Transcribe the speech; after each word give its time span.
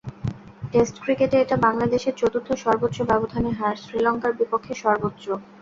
Test 0.71 0.95
ক্রিকেটে 1.03 1.37
এটা 1.41 1.55
বাংলাদেশের 1.65 2.15
চতুর্থ 2.21 2.49
সর্বোচ্চ 2.63 2.97
ব্যবধানে 3.11 3.51
হার, 3.59 3.75
শ্রীলঙ্কার 3.83 4.33
বিপক্ষে 4.39 4.73
সর্বোচ্চ। 4.83 5.23